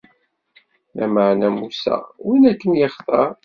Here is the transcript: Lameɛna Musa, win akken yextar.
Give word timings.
Lameɛna 0.97 1.49
Musa, 1.57 1.95
win 2.25 2.43
akken 2.51 2.71
yextar. 2.79 3.31